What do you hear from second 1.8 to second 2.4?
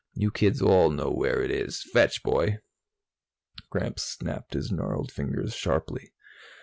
Fetch,